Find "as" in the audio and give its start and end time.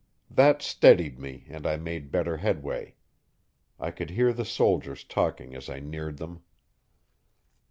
5.53-5.69